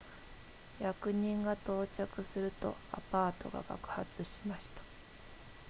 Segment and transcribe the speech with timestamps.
[0.79, 4.81] 役人が到着するとアパートが爆発しました